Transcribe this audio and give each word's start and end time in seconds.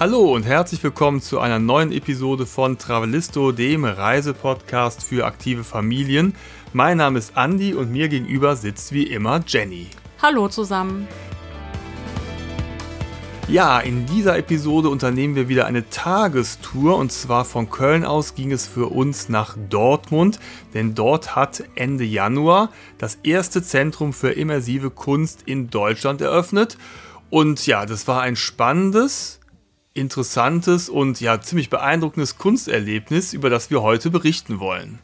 Hallo 0.00 0.32
und 0.32 0.44
herzlich 0.44 0.80
willkommen 0.84 1.20
zu 1.20 1.40
einer 1.40 1.58
neuen 1.58 1.90
Episode 1.90 2.46
von 2.46 2.78
Travelisto, 2.78 3.50
dem 3.50 3.84
Reisepodcast 3.84 5.02
für 5.02 5.26
aktive 5.26 5.64
Familien. 5.64 6.36
Mein 6.72 6.98
Name 6.98 7.18
ist 7.18 7.32
Andy 7.34 7.74
und 7.74 7.90
mir 7.90 8.08
gegenüber 8.08 8.54
sitzt 8.54 8.92
wie 8.92 9.02
immer 9.02 9.40
Jenny. 9.44 9.88
Hallo 10.22 10.46
zusammen. 10.46 11.08
Ja, 13.48 13.80
in 13.80 14.06
dieser 14.06 14.38
Episode 14.38 14.88
unternehmen 14.88 15.34
wir 15.34 15.48
wieder 15.48 15.66
eine 15.66 15.90
Tagestour 15.90 16.96
und 16.96 17.10
zwar 17.10 17.44
von 17.44 17.68
Köln 17.68 18.04
aus 18.04 18.36
ging 18.36 18.52
es 18.52 18.68
für 18.68 18.92
uns 18.92 19.28
nach 19.28 19.56
Dortmund, 19.68 20.38
denn 20.74 20.94
dort 20.94 21.34
hat 21.34 21.64
Ende 21.74 22.04
Januar 22.04 22.70
das 22.98 23.18
erste 23.24 23.64
Zentrum 23.64 24.12
für 24.12 24.30
immersive 24.30 24.90
Kunst 24.90 25.42
in 25.44 25.70
Deutschland 25.70 26.20
eröffnet. 26.20 26.78
Und 27.30 27.66
ja, 27.66 27.84
das 27.84 28.06
war 28.06 28.22
ein 28.22 28.36
spannendes, 28.36 29.37
interessantes 29.94 30.88
und 30.88 31.20
ja 31.20 31.40
ziemlich 31.40 31.70
beeindruckendes 31.70 32.38
Kunsterlebnis, 32.38 33.32
über 33.32 33.50
das 33.50 33.70
wir 33.70 33.82
heute 33.82 34.10
berichten 34.10 34.60
wollen. 34.60 34.98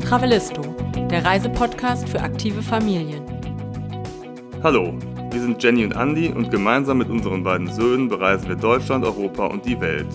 Travelisto, 0.00 0.62
der 1.10 1.24
Reisepodcast 1.24 2.08
für 2.08 2.20
aktive 2.20 2.62
Familien. 2.62 3.22
Hallo, 4.62 4.94
wir 5.30 5.40
sind 5.40 5.62
Jenny 5.62 5.84
und 5.84 5.92
Andy 5.92 6.28
und 6.28 6.50
gemeinsam 6.50 6.98
mit 6.98 7.08
unseren 7.08 7.42
beiden 7.42 7.72
Söhnen 7.72 8.08
bereisen 8.08 8.48
wir 8.48 8.56
Deutschland, 8.56 9.04
Europa 9.04 9.46
und 9.46 9.64
die 9.66 9.80
Welt. 9.80 10.06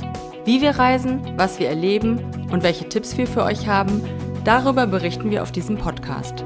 Wie 0.45 0.61
wir 0.61 0.71
reisen, 0.71 1.21
was 1.37 1.59
wir 1.59 1.69
erleben 1.69 2.19
und 2.51 2.63
welche 2.63 2.89
Tipps 2.89 3.17
wir 3.17 3.27
für 3.27 3.43
euch 3.43 3.67
haben, 3.67 4.01
darüber 4.43 4.87
berichten 4.87 5.29
wir 5.29 5.43
auf 5.43 5.51
diesem 5.51 5.77
Podcast. 5.77 6.43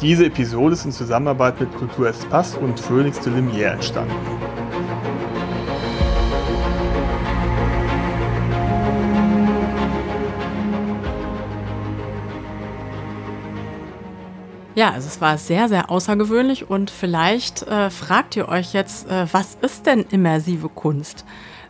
Diese 0.00 0.26
Episode 0.26 0.74
ist 0.74 0.84
in 0.84 0.92
Zusammenarbeit 0.92 1.58
mit 1.58 1.74
Kultur 1.74 2.08
Espace 2.08 2.54
und 2.54 2.78
Phoenix 2.78 3.18
de 3.18 3.32
Lumière 3.32 3.72
entstanden. 3.72 4.14
Ja, 14.76 14.92
also 14.92 15.08
es 15.08 15.20
war 15.20 15.36
sehr, 15.36 15.68
sehr 15.68 15.90
außergewöhnlich 15.90 16.70
und 16.70 16.92
vielleicht 16.92 17.62
äh, 17.64 17.90
fragt 17.90 18.36
ihr 18.36 18.48
euch 18.48 18.74
jetzt, 18.74 19.10
äh, 19.10 19.26
was 19.32 19.58
ist 19.60 19.86
denn 19.86 20.04
immersive 20.08 20.68
Kunst? 20.68 21.24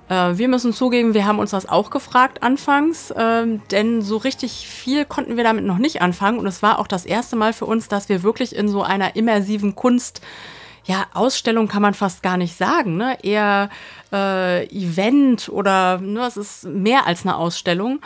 Äh, 0.08 0.38
wir 0.38 0.48
müssen 0.48 0.72
zugeben, 0.72 1.14
wir 1.14 1.26
haben 1.26 1.38
uns 1.38 1.50
das 1.50 1.68
auch 1.68 1.90
gefragt 1.90 2.42
anfangs, 2.42 3.12
ähm, 3.16 3.62
denn 3.70 4.02
so 4.02 4.16
richtig 4.16 4.68
viel 4.68 5.04
konnten 5.04 5.36
wir 5.36 5.44
damit 5.44 5.64
noch 5.64 5.78
nicht 5.78 6.02
anfangen. 6.02 6.38
Und 6.38 6.46
es 6.46 6.62
war 6.62 6.78
auch 6.78 6.86
das 6.86 7.04
erste 7.06 7.36
Mal 7.36 7.52
für 7.52 7.66
uns, 7.66 7.88
dass 7.88 8.08
wir 8.08 8.22
wirklich 8.22 8.54
in 8.54 8.68
so 8.68 8.82
einer 8.82 9.16
immersiven 9.16 9.74
Kunst, 9.74 10.20
ja, 10.84 11.06
Ausstellung 11.12 11.68
kann 11.68 11.82
man 11.82 11.92
fast 11.92 12.22
gar 12.22 12.38
nicht 12.38 12.56
sagen, 12.56 12.96
ne? 12.96 13.18
eher 13.22 13.68
äh, 14.10 14.64
Event 14.68 15.50
oder 15.50 15.98
ne, 15.98 16.26
es 16.26 16.38
ist 16.38 16.64
mehr 16.64 17.06
als 17.06 17.22
eine 17.26 17.36
Ausstellung. 17.36 18.00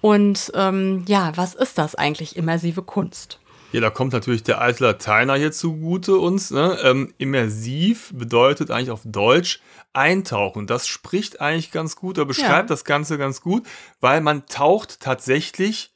Und 0.00 0.52
ähm, 0.54 1.04
ja, 1.06 1.32
was 1.36 1.54
ist 1.54 1.78
das 1.78 1.94
eigentlich, 1.94 2.36
immersive 2.36 2.82
Kunst? 2.82 3.38
Ja, 3.74 3.80
da 3.80 3.90
kommt 3.90 4.12
natürlich 4.12 4.44
der 4.44 4.60
alte 4.60 4.84
Lateiner 4.84 5.34
hier 5.34 5.50
zugute 5.50 6.16
uns. 6.18 6.52
Ne? 6.52 6.78
Ähm, 6.84 7.12
immersiv 7.18 8.12
bedeutet 8.14 8.70
eigentlich 8.70 8.92
auf 8.92 9.00
Deutsch 9.04 9.60
eintauchen. 9.92 10.68
Das 10.68 10.86
spricht 10.86 11.40
eigentlich 11.40 11.72
ganz 11.72 11.96
gut, 11.96 12.16
oder 12.16 12.24
beschreibt 12.24 12.70
ja. 12.70 12.74
das 12.74 12.84
Ganze 12.84 13.18
ganz 13.18 13.40
gut, 13.40 13.66
weil 14.00 14.20
man 14.20 14.46
taucht 14.46 15.00
tatsächlich 15.00 15.92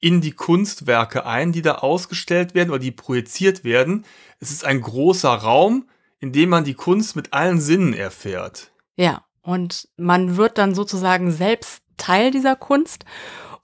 in 0.00 0.20
die 0.20 0.32
Kunstwerke 0.32 1.24
ein, 1.24 1.52
die 1.52 1.62
da 1.62 1.76
ausgestellt 1.76 2.54
werden 2.54 2.68
oder 2.68 2.78
die 2.78 2.90
projiziert 2.90 3.64
werden. 3.64 4.04
Es 4.38 4.50
ist 4.50 4.66
ein 4.66 4.82
großer 4.82 5.32
Raum, 5.32 5.88
in 6.20 6.30
dem 6.30 6.50
man 6.50 6.64
die 6.64 6.74
Kunst 6.74 7.16
mit 7.16 7.32
allen 7.32 7.58
Sinnen 7.58 7.94
erfährt. 7.94 8.70
Ja, 8.96 9.24
und 9.40 9.88
man 9.96 10.36
wird 10.36 10.58
dann 10.58 10.74
sozusagen 10.74 11.32
selbst 11.32 11.80
Teil 11.96 12.30
dieser 12.30 12.54
Kunst 12.54 13.06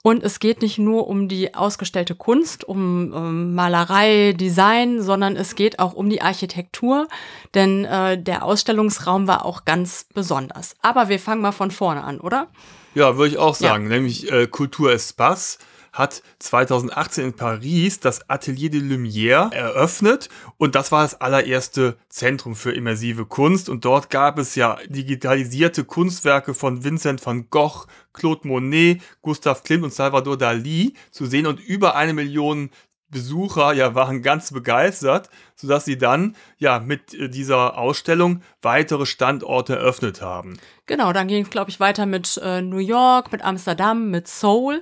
und 0.03 0.23
es 0.23 0.39
geht 0.39 0.61
nicht 0.61 0.77
nur 0.77 1.07
um 1.07 1.27
die 1.27 1.53
ausgestellte 1.53 2.15
Kunst, 2.15 2.63
um, 2.63 3.11
um 3.13 3.53
Malerei, 3.53 4.33
Design, 4.33 5.01
sondern 5.01 5.35
es 5.35 5.55
geht 5.55 5.79
auch 5.79 5.93
um 5.93 6.09
die 6.09 6.21
Architektur, 6.21 7.07
denn 7.53 7.85
äh, 7.85 8.21
der 8.21 8.43
Ausstellungsraum 8.43 9.27
war 9.27 9.45
auch 9.45 9.65
ganz 9.65 10.07
besonders. 10.13 10.75
Aber 10.81 11.09
wir 11.09 11.19
fangen 11.19 11.41
mal 11.41 11.51
von 11.51 11.71
vorne 11.71 12.03
an, 12.03 12.19
oder? 12.19 12.47
Ja, 12.95 13.17
würde 13.17 13.31
ich 13.31 13.37
auch 13.37 13.55
sagen, 13.55 13.83
ja. 13.83 13.89
nämlich 13.89 14.31
äh, 14.31 14.47
Kultur 14.47 14.91
Espace 14.91 15.59
hat 15.91 16.23
2018 16.39 17.25
in 17.25 17.33
Paris 17.33 17.99
das 17.99 18.29
Atelier 18.29 18.69
de 18.69 18.81
Lumière 18.81 19.53
eröffnet 19.53 20.29
und 20.57 20.75
das 20.75 20.91
war 20.91 21.03
das 21.03 21.19
allererste 21.19 21.97
Zentrum 22.09 22.55
für 22.55 22.71
immersive 22.71 23.25
Kunst. 23.25 23.69
Und 23.69 23.83
dort 23.85 24.09
gab 24.09 24.37
es 24.37 24.55
ja 24.55 24.77
digitalisierte 24.87 25.83
Kunstwerke 25.83 26.53
von 26.53 26.83
Vincent 26.83 27.25
van 27.25 27.49
Gogh, 27.49 27.87
Claude 28.13 28.47
Monet, 28.47 29.01
Gustav 29.21 29.63
Klimt 29.63 29.83
und 29.83 29.93
Salvador 29.93 30.37
Dali 30.37 30.93
zu 31.11 31.25
sehen. 31.25 31.45
Und 31.45 31.59
über 31.59 31.95
eine 31.95 32.13
Million 32.13 32.69
Besucher 33.09 33.73
ja 33.73 33.93
waren 33.93 34.21
ganz 34.21 34.51
begeistert, 34.53 35.29
sodass 35.55 35.83
sie 35.83 35.97
dann 35.97 36.35
ja 36.57 36.79
mit 36.79 37.13
äh, 37.13 37.29
dieser 37.29 37.77
Ausstellung 37.77 38.41
weitere 38.61 39.05
Standorte 39.05 39.75
eröffnet 39.75 40.21
haben. 40.21 40.57
Genau, 40.85 41.11
dann 41.11 41.27
ging 41.27 41.43
es 41.43 41.49
glaube 41.49 41.69
ich 41.69 41.79
weiter 41.79 42.05
mit 42.05 42.39
äh, 42.41 42.61
New 42.61 42.77
York, 42.77 43.33
mit 43.33 43.43
Amsterdam, 43.43 44.09
mit 44.09 44.29
Seoul 44.29 44.79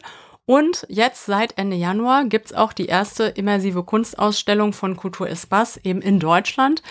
und 0.50 0.88
jetzt 0.90 1.28
seit 1.28 1.60
Ende 1.60 1.76
Januar 1.76 2.26
gibt's 2.26 2.54
auch 2.54 2.74
die 2.74 2.88
erste 2.88 3.26
immersive 3.26 3.84
Kunstausstellung 3.84 4.74
von 4.74 4.98
Kultur 4.98 5.30
Espace 5.30 5.78
eben 5.84 6.02
in 6.02 6.20
Deutschland 6.20 6.82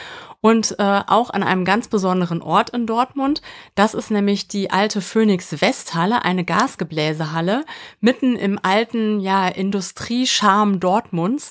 und 0.41 0.77
äh, 0.79 1.01
auch 1.09 1.31
an 1.31 1.43
einem 1.43 1.65
ganz 1.65 1.89
besonderen 1.89 2.41
Ort 2.41 2.71
in 2.71 2.87
Dortmund. 2.87 3.43
Das 3.75 3.95
ist 3.95 4.13
nämlich 4.13 4.47
die 4.47 4.71
alte 4.71 5.01
Phoenix 5.01 5.61
Westhalle, 5.61 6.25
eine 6.25 6.45
Gasgebläsehalle 6.45 7.65
mitten 8.01 8.37
im 8.37 8.61
alten 8.63 9.19
ja, 9.19 9.49
Industriescharm 9.49 10.79
Dortmunds. 10.79 11.51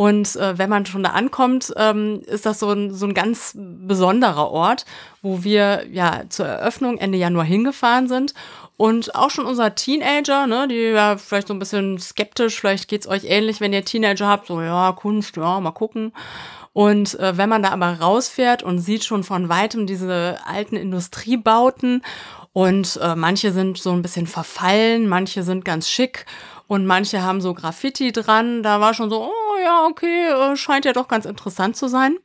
Und 0.00 0.34
äh, 0.36 0.56
wenn 0.56 0.70
man 0.70 0.86
schon 0.86 1.02
da 1.02 1.10
ankommt, 1.10 1.74
ähm, 1.76 2.22
ist 2.24 2.46
das 2.46 2.58
so 2.58 2.70
ein, 2.70 2.94
so 2.94 3.04
ein 3.04 3.12
ganz 3.12 3.52
besonderer 3.54 4.50
Ort, 4.50 4.86
wo 5.20 5.44
wir 5.44 5.84
ja 5.92 6.22
zur 6.30 6.46
Eröffnung 6.46 6.96
Ende 6.96 7.18
Januar 7.18 7.44
hingefahren 7.44 8.08
sind 8.08 8.32
und 8.78 9.14
auch 9.14 9.28
schon 9.28 9.44
unser 9.44 9.74
Teenager, 9.74 10.46
ne, 10.46 10.66
die 10.68 10.76
ja 10.94 11.18
vielleicht 11.18 11.48
so 11.48 11.52
ein 11.52 11.58
bisschen 11.58 11.98
skeptisch, 11.98 12.58
vielleicht 12.58 12.88
geht's 12.88 13.06
euch 13.06 13.24
ähnlich, 13.24 13.60
wenn 13.60 13.74
ihr 13.74 13.84
Teenager 13.84 14.26
habt, 14.26 14.46
so 14.46 14.62
ja, 14.62 14.92
Kunst, 14.92 15.36
ja, 15.36 15.60
mal 15.60 15.72
gucken. 15.72 16.14
Und 16.72 17.20
äh, 17.20 17.36
wenn 17.36 17.50
man 17.50 17.62
da 17.62 17.68
aber 17.68 18.00
rausfährt 18.00 18.62
und 18.62 18.78
sieht 18.78 19.04
schon 19.04 19.22
von 19.22 19.50
weitem 19.50 19.86
diese 19.86 20.38
alten 20.46 20.76
Industriebauten 20.76 22.00
und 22.54 22.98
äh, 23.02 23.14
manche 23.16 23.52
sind 23.52 23.76
so 23.76 23.92
ein 23.92 24.00
bisschen 24.00 24.26
verfallen, 24.26 25.08
manche 25.08 25.42
sind 25.42 25.66
ganz 25.66 25.90
schick 25.90 26.24
und 26.70 26.86
manche 26.86 27.22
haben 27.22 27.40
so 27.40 27.52
Graffiti 27.52 28.12
dran, 28.12 28.62
da 28.62 28.80
war 28.80 28.94
schon 28.94 29.10
so, 29.10 29.24
oh 29.24 29.58
ja, 29.60 29.86
okay, 29.86 30.28
äh, 30.28 30.56
scheint 30.56 30.84
ja 30.84 30.92
doch 30.92 31.08
ganz 31.08 31.24
interessant 31.24 31.74
zu 31.74 31.88
sein. 31.88 32.16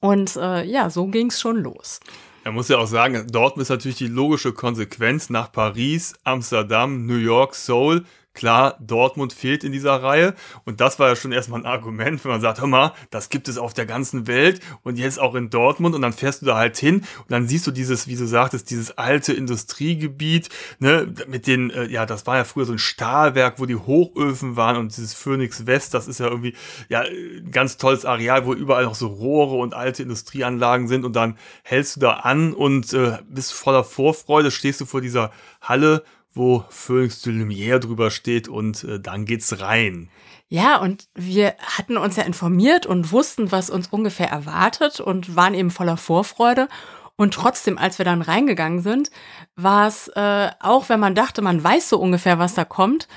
Und 0.00 0.36
äh, 0.36 0.64
ja, 0.64 0.90
so 0.90 1.06
ging's 1.06 1.40
schon 1.40 1.62
los. 1.62 2.00
Er 2.44 2.52
muss 2.52 2.68
ja 2.68 2.76
auch 2.76 2.86
sagen, 2.86 3.26
Dortmund 3.32 3.62
ist 3.62 3.70
natürlich 3.70 3.96
die 3.96 4.06
logische 4.06 4.52
Konsequenz 4.52 5.30
nach 5.30 5.50
Paris, 5.50 6.12
Amsterdam, 6.24 7.06
New 7.06 7.16
York, 7.16 7.54
Seoul 7.54 8.04
Klar, 8.34 8.76
Dortmund 8.80 9.32
fehlt 9.32 9.62
in 9.62 9.70
dieser 9.70 10.02
Reihe. 10.02 10.34
Und 10.64 10.80
das 10.80 10.98
war 10.98 11.08
ja 11.08 11.16
schon 11.16 11.30
erstmal 11.30 11.60
ein 11.60 11.66
Argument, 11.66 12.22
wenn 12.24 12.32
man 12.32 12.40
sagt, 12.40 12.60
hör 12.60 12.66
mal, 12.66 12.92
das 13.10 13.28
gibt 13.28 13.46
es 13.46 13.58
auf 13.58 13.74
der 13.74 13.86
ganzen 13.86 14.26
Welt 14.26 14.60
und 14.82 14.98
jetzt 14.98 15.20
auch 15.20 15.36
in 15.36 15.50
Dortmund. 15.50 15.94
Und 15.94 16.02
dann 16.02 16.12
fährst 16.12 16.42
du 16.42 16.46
da 16.46 16.56
halt 16.56 16.76
hin 16.76 16.96
und 16.96 17.30
dann 17.30 17.46
siehst 17.46 17.64
du 17.66 17.70
dieses, 17.70 18.08
wie 18.08 18.16
du 18.16 18.26
sagtest, 18.26 18.70
dieses 18.70 18.98
alte 18.98 19.32
Industriegebiet, 19.32 20.48
ne, 20.80 21.06
mit 21.28 21.46
den, 21.46 21.70
äh, 21.70 21.86
ja, 21.86 22.06
das 22.06 22.26
war 22.26 22.36
ja 22.36 22.44
früher 22.44 22.64
so 22.64 22.72
ein 22.72 22.78
Stahlwerk, 22.78 23.60
wo 23.60 23.66
die 23.66 23.76
Hochöfen 23.76 24.56
waren 24.56 24.78
und 24.78 24.96
dieses 24.96 25.14
Phoenix 25.14 25.66
West, 25.66 25.94
das 25.94 26.08
ist 26.08 26.18
ja 26.18 26.26
irgendwie, 26.26 26.54
ja, 26.88 27.02
ein 27.02 27.52
ganz 27.52 27.76
tolles 27.76 28.04
Areal, 28.04 28.46
wo 28.46 28.52
überall 28.52 28.84
noch 28.84 28.96
so 28.96 29.06
Rohre 29.06 29.54
und 29.54 29.74
alte 29.74 30.02
Industrieanlagen 30.02 30.88
sind. 30.88 31.04
Und 31.04 31.14
dann 31.14 31.38
hältst 31.62 31.96
du 31.96 32.00
da 32.00 32.14
an 32.14 32.52
und 32.52 32.92
äh, 32.94 33.18
bist 33.28 33.52
voller 33.52 33.84
Vorfreude, 33.84 34.50
stehst 34.50 34.80
du 34.80 34.86
vor 34.86 35.00
dieser 35.00 35.30
Halle 35.60 36.02
wo 36.34 36.64
Phoenix 36.68 37.22
de 37.22 37.32
Lumière 37.32 37.78
drüber 37.78 38.10
steht 38.10 38.48
und 38.48 38.84
äh, 38.84 39.00
dann 39.00 39.24
geht's 39.24 39.60
rein. 39.60 40.10
Ja, 40.48 40.80
und 40.80 41.08
wir 41.14 41.54
hatten 41.58 41.96
uns 41.96 42.16
ja 42.16 42.24
informiert 42.24 42.86
und 42.86 43.12
wussten, 43.12 43.50
was 43.50 43.70
uns 43.70 43.88
ungefähr 43.88 44.28
erwartet 44.28 45.00
und 45.00 45.36
waren 45.36 45.54
eben 45.54 45.70
voller 45.70 45.96
Vorfreude. 45.96 46.68
Und 47.16 47.34
trotzdem, 47.34 47.78
als 47.78 47.98
wir 47.98 48.04
dann 48.04 48.22
reingegangen 48.22 48.80
sind, 48.80 49.10
war 49.56 49.86
es, 49.86 50.08
äh, 50.08 50.50
auch 50.60 50.88
wenn 50.88 51.00
man 51.00 51.14
dachte, 51.14 51.42
man 51.42 51.62
weiß 51.62 51.88
so 51.88 51.98
ungefähr, 51.98 52.38
was 52.38 52.54
da 52.54 52.64
kommt, 52.64 53.08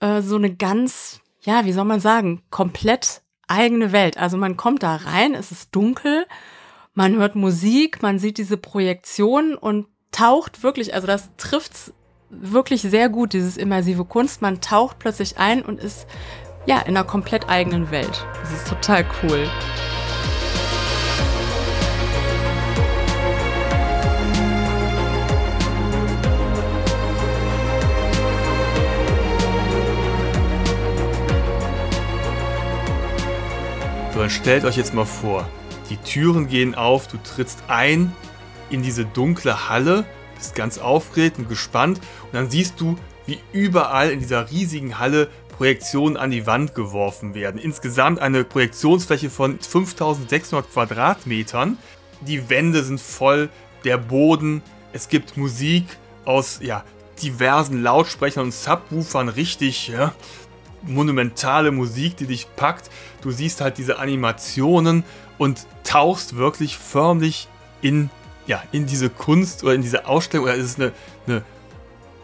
äh, 0.00 0.22
so 0.22 0.36
eine 0.36 0.54
ganz, 0.54 1.20
ja, 1.40 1.64
wie 1.64 1.72
soll 1.72 1.84
man 1.84 2.00
sagen, 2.00 2.42
komplett 2.50 3.22
eigene 3.46 3.92
Welt. 3.92 4.16
Also 4.16 4.36
man 4.36 4.56
kommt 4.56 4.82
da 4.82 4.96
rein, 4.96 5.34
es 5.34 5.52
ist 5.52 5.74
dunkel, 5.74 6.26
man 6.94 7.16
hört 7.16 7.36
Musik, 7.36 8.02
man 8.02 8.18
sieht 8.18 8.38
diese 8.38 8.56
Projektion 8.56 9.54
und 9.54 9.86
taucht 10.10 10.62
wirklich, 10.62 10.94
also 10.94 11.06
das 11.06 11.30
trifft's 11.36 11.92
wirklich 12.32 12.80
sehr 12.82 13.08
gut, 13.08 13.34
dieses 13.34 13.56
immersive 13.56 14.04
Kunst. 14.04 14.40
Man 14.40 14.60
taucht 14.60 14.98
plötzlich 14.98 15.38
ein 15.38 15.62
und 15.62 15.78
ist 15.78 16.06
ja 16.66 16.78
in 16.78 16.96
einer 16.96 17.04
komplett 17.04 17.48
eigenen 17.48 17.90
Welt. 17.90 18.26
Das 18.40 18.52
ist 18.52 18.66
total 18.66 19.04
cool. 19.22 19.46
So, 34.12 34.20
dann 34.20 34.30
stellt 34.30 34.64
euch 34.64 34.76
jetzt 34.76 34.94
mal 34.94 35.06
vor, 35.06 35.48
die 35.90 35.96
Türen 35.98 36.46
gehen 36.46 36.74
auf, 36.74 37.08
du 37.08 37.18
trittst 37.18 37.62
ein 37.68 38.12
in 38.70 38.82
diese 38.82 39.04
dunkle 39.04 39.68
Halle, 39.68 40.04
bist 40.42 40.56
ganz 40.56 40.78
aufgeregt 40.78 41.38
und 41.38 41.48
gespannt 41.48 42.00
und 42.24 42.34
dann 42.34 42.50
siehst 42.50 42.80
du, 42.80 42.96
wie 43.26 43.38
überall 43.52 44.10
in 44.10 44.18
dieser 44.18 44.50
riesigen 44.50 44.98
Halle 44.98 45.28
Projektionen 45.56 46.16
an 46.16 46.32
die 46.32 46.48
Wand 46.48 46.74
geworfen 46.74 47.34
werden. 47.34 47.60
Insgesamt 47.60 48.18
eine 48.18 48.42
Projektionsfläche 48.42 49.30
von 49.30 49.60
5600 49.60 50.68
Quadratmetern. 50.72 51.78
Die 52.22 52.50
Wände 52.50 52.82
sind 52.82 53.00
voll, 53.00 53.50
der 53.84 53.98
Boden, 53.98 54.62
es 54.92 55.08
gibt 55.08 55.36
Musik 55.36 55.84
aus 56.24 56.58
ja, 56.60 56.84
diversen 57.22 57.80
Lautsprechern 57.80 58.46
und 58.46 58.52
Subwoofern, 58.52 59.28
richtig 59.28 59.88
ja, 59.88 60.12
monumentale 60.82 61.70
Musik, 61.70 62.16
die 62.16 62.26
dich 62.26 62.48
packt. 62.56 62.90
Du 63.20 63.30
siehst 63.30 63.60
halt 63.60 63.78
diese 63.78 64.00
Animationen 64.00 65.04
und 65.38 65.66
tauchst 65.84 66.36
wirklich 66.36 66.78
förmlich 66.78 67.46
in, 67.80 68.10
ja, 68.46 68.62
in 68.72 68.86
diese 68.86 69.10
Kunst 69.10 69.62
oder 69.64 69.74
in 69.74 69.82
diese 69.82 70.06
Ausstellung. 70.06 70.46
Oder 70.46 70.54
ist 70.56 70.64
es 70.64 70.76
eine, 70.78 70.92
eine 71.26 71.36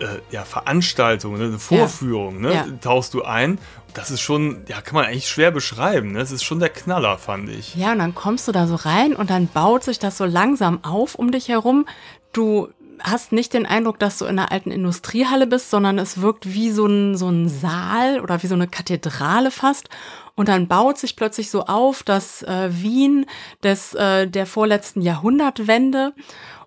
äh, 0.00 0.20
ja, 0.30 0.44
Veranstaltung, 0.44 1.38
ne, 1.38 1.44
eine 1.44 1.58
Vorführung, 1.58 2.40
ne, 2.40 2.54
Ja. 2.54 2.66
tauchst 2.80 3.14
du 3.14 3.22
ein. 3.24 3.58
Das 3.94 4.10
ist 4.10 4.20
schon, 4.20 4.62
ja, 4.68 4.80
kann 4.80 4.94
man 4.94 5.06
eigentlich 5.06 5.28
schwer 5.28 5.50
beschreiben. 5.50 6.12
Ne? 6.12 6.18
Das 6.20 6.30
ist 6.30 6.44
schon 6.44 6.60
der 6.60 6.68
Knaller, 6.68 7.18
fand 7.18 7.48
ich. 7.48 7.74
Ja, 7.74 7.92
und 7.92 7.98
dann 7.98 8.14
kommst 8.14 8.46
du 8.46 8.52
da 8.52 8.66
so 8.66 8.74
rein 8.76 9.14
und 9.16 9.30
dann 9.30 9.48
baut 9.48 9.82
sich 9.82 9.98
das 9.98 10.18
so 10.18 10.24
langsam 10.24 10.84
auf 10.84 11.14
um 11.14 11.32
dich 11.32 11.48
herum. 11.48 11.86
Du 12.32 12.68
hast 13.02 13.32
nicht 13.32 13.54
den 13.54 13.66
Eindruck, 13.66 13.98
dass 13.98 14.18
du 14.18 14.24
in 14.24 14.38
einer 14.38 14.52
alten 14.52 14.70
Industriehalle 14.70 15.46
bist, 15.46 15.70
sondern 15.70 15.98
es 15.98 16.20
wirkt 16.20 16.52
wie 16.52 16.70
so 16.70 16.86
ein, 16.86 17.16
so 17.16 17.28
ein 17.28 17.48
Saal 17.48 18.20
oder 18.20 18.42
wie 18.42 18.46
so 18.46 18.54
eine 18.54 18.68
Kathedrale 18.68 19.50
fast. 19.50 19.88
Und 20.34 20.48
dann 20.48 20.68
baut 20.68 20.98
sich 20.98 21.16
plötzlich 21.16 21.50
so 21.50 21.64
auf 21.64 22.02
das 22.02 22.42
äh, 22.42 22.68
Wien 22.70 23.26
des, 23.62 23.94
äh, 23.94 24.26
der 24.28 24.46
vorletzten 24.46 25.02
Jahrhundertwende. 25.02 26.14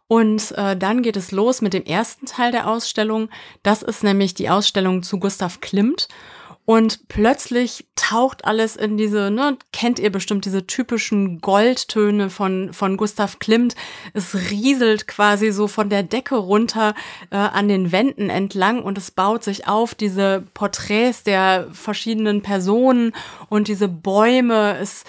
Und 0.07 0.51
äh, 0.57 0.75
dann 0.75 1.03
geht 1.03 1.15
es 1.15 1.31
los 1.31 1.61
mit 1.61 1.73
dem 1.73 1.85
ersten 1.85 2.25
Teil 2.25 2.51
der 2.51 2.67
Ausstellung. 2.67 3.29
Das 3.63 3.81
ist 3.81 4.03
nämlich 4.03 4.33
die 4.33 4.49
Ausstellung 4.49 5.03
zu 5.03 5.19
Gustav 5.19 5.61
Klimt. 5.61 6.09
Und 6.65 7.07
plötzlich 7.07 7.87
taucht 7.95 8.45
alles 8.45 8.75
in 8.75 8.95
diese, 8.95 9.31
ne, 9.31 9.57
kennt 9.73 9.99
ihr 9.99 10.11
bestimmt 10.11 10.45
diese 10.45 10.67
typischen 10.67 11.41
Goldtöne 11.41 12.29
von, 12.29 12.71
von 12.71 12.97
Gustav 12.97 13.39
Klimt. 13.39 13.75
Es 14.13 14.35
rieselt 14.51 15.07
quasi 15.07 15.51
so 15.51 15.67
von 15.67 15.89
der 15.89 16.03
Decke 16.03 16.35
runter 16.35 16.93
äh, 17.31 17.37
an 17.37 17.67
den 17.67 17.91
Wänden 17.91 18.29
entlang 18.29 18.83
und 18.83 18.97
es 18.97 19.11
baut 19.11 19.43
sich 19.43 19.67
auf, 19.67 19.95
diese 19.95 20.43
Porträts 20.53 21.23
der 21.23 21.67
verschiedenen 21.71 22.41
Personen 22.41 23.13
und 23.49 23.67
diese 23.67 23.87
Bäume. 23.87 24.77
Es, 24.77 25.03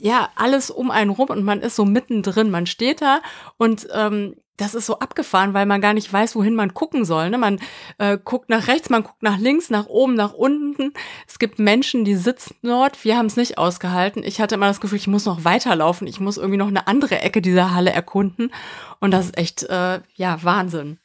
ja, 0.00 0.30
alles 0.36 0.70
um 0.70 0.90
einen 0.90 1.10
rum 1.10 1.28
und 1.28 1.44
man 1.44 1.60
ist 1.60 1.76
so 1.76 1.84
mittendrin. 1.84 2.50
Man 2.50 2.66
steht 2.66 3.02
da 3.02 3.20
und 3.58 3.86
ähm, 3.92 4.36
das 4.58 4.74
ist 4.74 4.84
so 4.84 4.98
abgefahren, 4.98 5.54
weil 5.54 5.64
man 5.64 5.80
gar 5.80 5.94
nicht 5.94 6.12
weiß, 6.12 6.34
wohin 6.36 6.54
man 6.54 6.74
gucken 6.74 7.04
soll. 7.06 7.30
Ne? 7.30 7.38
Man 7.38 7.58
äh, 7.96 8.18
guckt 8.22 8.50
nach 8.50 8.66
rechts, 8.68 8.90
man 8.90 9.02
guckt 9.04 9.22
nach 9.22 9.38
links, 9.38 9.70
nach 9.70 9.86
oben, 9.86 10.14
nach 10.14 10.34
unten. 10.34 10.92
Es 11.26 11.38
gibt 11.38 11.58
Menschen, 11.58 12.04
die 12.04 12.16
sitzen 12.16 12.56
dort. 12.62 13.02
Wir 13.04 13.16
haben 13.16 13.26
es 13.26 13.36
nicht 13.36 13.56
ausgehalten. 13.56 14.22
Ich 14.22 14.40
hatte 14.40 14.56
immer 14.56 14.68
das 14.68 14.80
Gefühl, 14.80 14.98
ich 14.98 15.06
muss 15.06 15.24
noch 15.24 15.44
weiterlaufen. 15.44 16.06
Ich 16.06 16.20
muss 16.20 16.36
irgendwie 16.36 16.58
noch 16.58 16.68
eine 16.68 16.86
andere 16.86 17.20
Ecke 17.20 17.40
dieser 17.40 17.72
Halle 17.74 17.90
erkunden. 17.92 18.52
Und 19.00 19.12
das 19.12 19.26
ist 19.26 19.38
echt, 19.38 19.62
äh, 19.62 20.00
ja, 20.16 20.38
Wahnsinn. 20.42 20.98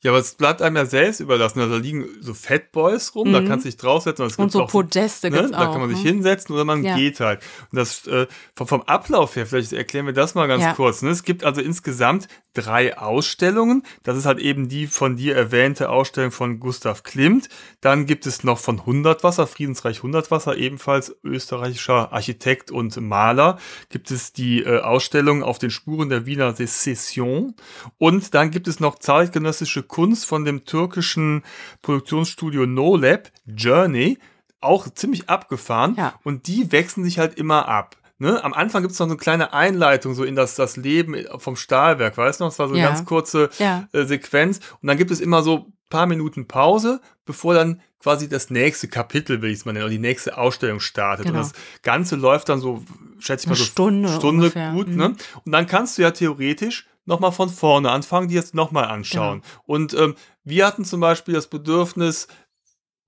Ja, 0.00 0.12
aber 0.12 0.20
es 0.20 0.34
bleibt 0.36 0.62
einem 0.62 0.76
ja 0.76 0.86
selbst 0.86 1.18
überlassen. 1.18 1.58
Also 1.58 1.72
da 1.74 1.80
liegen 1.80 2.06
so 2.20 2.32
Fatboys 2.32 3.16
rum, 3.16 3.32
da 3.32 3.40
Mhm. 3.40 3.48
kannst 3.48 3.64
du 3.64 3.68
dich 3.68 3.78
draufsetzen. 3.78 4.24
Und 4.26 4.36
gibt 4.36 4.52
so 4.52 4.62
auch 4.62 4.70
Podeste 4.70 5.28
ne? 5.28 5.48
Da 5.50 5.58
auch. 5.68 5.72
kann 5.72 5.80
man 5.80 5.90
sich 5.90 6.04
ne? 6.04 6.10
hinsetzen 6.10 6.54
oder 6.54 6.64
man 6.64 6.84
Ja. 6.84 6.94
geht 6.96 7.18
halt. 7.18 7.40
Und 7.72 7.76
das 7.78 8.06
äh, 8.06 8.28
vom, 8.54 8.68
vom 8.68 8.82
Ablauf 8.82 9.34
her, 9.34 9.44
vielleicht 9.44 9.72
erklären 9.72 10.06
wir 10.06 10.12
das 10.12 10.36
mal 10.36 10.46
ganz 10.46 10.62
Ja. 10.62 10.74
kurz. 10.74 11.02
Ne? 11.02 11.10
Es 11.10 11.24
gibt 11.24 11.42
also 11.42 11.60
insgesamt 11.60 12.28
drei 12.62 12.98
Ausstellungen. 12.98 13.82
Das 14.02 14.16
ist 14.16 14.26
halt 14.26 14.38
eben 14.38 14.68
die 14.68 14.86
von 14.86 15.16
dir 15.16 15.36
erwähnte 15.36 15.88
Ausstellung 15.90 16.30
von 16.30 16.60
Gustav 16.60 17.02
Klimt. 17.02 17.48
Dann 17.80 18.06
gibt 18.06 18.26
es 18.26 18.44
noch 18.44 18.58
von 18.58 18.84
Hundertwasser, 18.84 19.46
Friedensreich 19.46 20.02
Hundertwasser, 20.02 20.56
ebenfalls 20.56 21.16
österreichischer 21.24 22.12
Architekt 22.12 22.70
und 22.70 23.00
Maler. 23.00 23.58
Gibt 23.88 24.10
es 24.10 24.32
die 24.32 24.62
äh, 24.62 24.80
Ausstellung 24.80 25.42
auf 25.42 25.58
den 25.58 25.70
Spuren 25.70 26.08
der 26.08 26.26
Wiener 26.26 26.54
Sezession. 26.54 27.54
Und 27.98 28.34
dann 28.34 28.50
gibt 28.50 28.68
es 28.68 28.80
noch 28.80 28.98
zeitgenössische 28.98 29.82
Kunst 29.82 30.26
von 30.26 30.44
dem 30.44 30.64
türkischen 30.64 31.42
Produktionsstudio 31.82 32.66
NoLab, 32.66 33.30
Journey, 33.46 34.18
auch 34.60 34.88
ziemlich 34.88 35.28
abgefahren. 35.28 35.94
Ja. 35.96 36.14
Und 36.24 36.46
die 36.46 36.72
wechseln 36.72 37.04
sich 37.04 37.18
halt 37.18 37.38
immer 37.38 37.68
ab. 37.68 37.96
Ne? 38.18 38.42
Am 38.42 38.52
Anfang 38.52 38.82
gibt 38.82 38.92
es 38.92 38.98
noch 38.98 39.06
so 39.06 39.12
eine 39.12 39.18
kleine 39.18 39.52
Einleitung 39.52 40.14
so 40.14 40.24
in 40.24 40.34
das, 40.34 40.54
das 40.56 40.76
Leben 40.76 41.16
vom 41.38 41.54
Stahlwerk, 41.56 42.16
weißt 42.16 42.40
du 42.40 42.44
noch? 42.44 42.50
Das 42.50 42.58
war 42.58 42.68
so 42.68 42.74
eine 42.74 42.82
Ja. 42.82 42.88
ganz 42.88 43.04
kurze 43.04 43.48
Ja. 43.58 43.88
äh, 43.92 44.04
Sequenz. 44.04 44.58
Und 44.80 44.88
dann 44.88 44.96
gibt 44.98 45.10
es 45.12 45.20
immer 45.20 45.42
so 45.42 45.66
paar 45.88 46.06
Minuten 46.06 46.46
Pause, 46.48 47.00
bevor 47.24 47.54
dann 47.54 47.80
quasi 48.00 48.28
das 48.28 48.50
nächste 48.50 48.88
Kapitel, 48.88 49.40
will 49.40 49.50
ich 49.50 49.58
es 49.60 49.64
mal 49.64 49.72
nennen, 49.72 49.84
oder 49.84 49.90
die 49.92 49.98
nächste 49.98 50.36
Ausstellung 50.36 50.80
startet. 50.80 51.26
Genau. 51.26 51.38
Und 51.38 51.44
das 51.46 51.52
Ganze 51.82 52.16
läuft 52.16 52.48
dann 52.48 52.60
so, 52.60 52.84
schätze 53.18 53.44
ich 53.44 53.46
mal, 53.48 53.52
Eine 53.54 53.58
so 53.58 53.64
Stunde 53.64 54.08
Stunde 54.08 54.28
ungefähr. 54.46 54.72
gut. 54.72 54.88
Mhm. 54.88 54.96
Ne? 54.96 55.16
Und 55.44 55.52
dann 55.52 55.66
kannst 55.66 55.96
du 55.96 56.02
ja 56.02 56.10
theoretisch 56.10 56.86
nochmal 57.06 57.32
von 57.32 57.48
vorne 57.48 57.90
anfangen, 57.90 58.28
die 58.28 58.34
jetzt 58.34 58.54
nochmal 58.54 58.84
anschauen. 58.84 59.40
Genau. 59.40 59.62
Und 59.66 59.94
ähm, 59.94 60.14
wir 60.44 60.66
hatten 60.66 60.84
zum 60.84 61.00
Beispiel 61.00 61.34
das 61.34 61.46
Bedürfnis, 61.46 62.28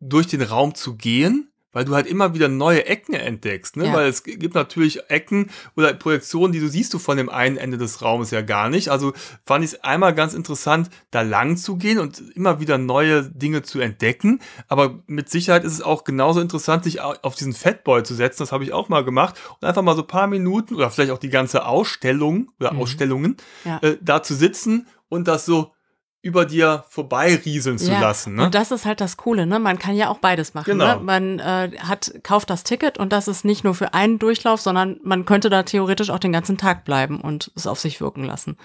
durch 0.03 0.27
den 0.29 0.41
Raum 0.41 0.75
zu 0.75 0.97
gehen, 0.97 1.50
weil 1.73 1.85
du 1.85 1.95
halt 1.95 2.07
immer 2.07 2.35
wieder 2.35 2.49
neue 2.49 2.87
Ecken 2.87 3.15
entdeckst, 3.15 3.77
ne? 3.77 3.87
Ja. 3.87 3.93
Weil 3.95 4.09
es 4.09 4.23
gibt 4.25 4.55
natürlich 4.55 5.09
Ecken 5.09 5.51
oder 5.77 5.93
Projektionen, 5.95 6.53
die 6.53 6.61
du 6.61 6.69
siehst 6.69 6.93
du 6.95 6.99
von 6.99 7.17
dem 7.17 7.29
einen 7.29 7.57
Ende 7.57 7.79
des 7.79 8.03
Raumes 8.03 8.31
ja 8.31 8.41
gar 8.43 8.69
nicht. 8.69 8.89
Also 8.89 9.13
fand 9.45 9.65
ich 9.65 9.73
es 9.73 9.85
einmal 9.85 10.15
ganz 10.15 10.35
interessant, 10.35 10.91
da 11.11 11.23
lang 11.23 11.57
zu 11.57 11.77
gehen 11.77 11.99
und 11.99 12.23
immer 12.35 12.61
wieder 12.61 12.79
neue 12.79 13.23
Dinge 13.25 13.63
zu 13.63 13.81
entdecken. 13.81 14.41
Aber 14.69 14.99
mit 15.07 15.29
Sicherheit 15.31 15.65
ist 15.65 15.73
es 15.75 15.83
auch 15.83 16.05
genauso 16.05 16.41
interessant, 16.41 16.85
sich 16.85 17.01
au- 17.01 17.15
auf 17.23 17.35
diesen 17.37 17.53
Fatboy 17.53 18.03
zu 18.03 18.15
setzen. 18.15 18.43
Das 18.43 18.53
habe 18.53 18.65
ich 18.65 18.73
auch 18.73 18.89
mal 18.89 19.05
gemacht 19.05 19.37
und 19.61 19.67
einfach 19.67 19.83
mal 19.83 19.95
so 19.97 20.03
ein 20.03 20.09
paar 20.09 20.27
Minuten 20.27 20.75
oder 20.75 20.91
vielleicht 20.91 21.11
auch 21.13 21.19
die 21.19 21.31
ganze 21.31 21.67
Ausstellung 21.67 22.51
oder 22.59 22.73
Mhm. 22.73 22.81
Ausstellungen 22.81 23.37
Ja. 23.65 23.79
äh, 23.83 23.97
da 24.01 24.23
zu 24.23 24.35
sitzen 24.35 24.87
und 25.09 25.29
das 25.29 25.45
so 25.47 25.73
über 26.23 26.45
dir 26.45 26.85
vorbeirieseln 26.89 27.79
zu 27.79 27.91
lassen. 27.93 28.35
Ne? 28.35 28.45
Und 28.45 28.55
das 28.55 28.71
ist 28.71 28.85
halt 28.85 29.01
das 29.01 29.17
Coole, 29.17 29.47
ne? 29.47 29.59
Man 29.59 29.79
kann 29.79 29.95
ja 29.97 30.11
auch 30.11 30.19
beides 30.19 30.53
machen. 30.53 30.67
Genau. 30.67 30.97
Ne? 30.97 31.01
Man 31.03 31.39
äh, 31.39 31.71
hat, 31.79 32.13
kauft 32.23 32.51
das 32.51 32.63
Ticket 32.63 32.99
und 32.99 33.13
das 33.13 33.27
ist 33.27 33.45
nicht 33.45 33.65
nur 33.65 33.75
für 33.75 33.95
einen 33.95 34.19
Durchlauf, 34.19 34.61
sondern 34.61 35.01
man 35.03 35.25
könnte 35.25 35.49
da 35.49 35.63
theoretisch 35.63 36.11
auch 36.11 36.19
den 36.19 36.33
ganzen 36.33 36.59
Tag 36.59 36.85
bleiben 36.85 37.21
und 37.23 37.51
es 37.57 37.67
auf 37.67 37.81
sich 37.81 38.01
wirken 38.03 38.25
lassen. 38.25 38.59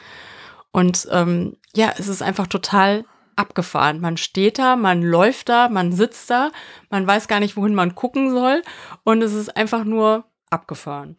Und 0.72 1.08
ähm, 1.12 1.56
ja, 1.74 1.94
es 1.98 2.10
ist 2.10 2.22
einfach 2.22 2.48
total 2.48 3.06
abgefahren. 3.38 4.02
Man 4.02 4.18
steht 4.18 4.60
da, 4.60 4.76
man 4.76 5.02
läuft 5.02 5.48
da, 5.48 5.70
man 5.70 5.94
sitzt 5.94 6.30
da, 6.30 6.52
man 6.90 7.08
weiß 7.08 7.30
gar 7.30 7.40
nicht, 7.40 7.56
wohin 7.56 7.76
man 7.76 7.96
gucken 7.96 8.32
soll 8.32 8.62
und 9.04 9.22
es 9.22 9.34
ist 9.34 9.56
einfach 9.56 9.86
nur 9.86 10.26
abgefahren. 10.50 11.16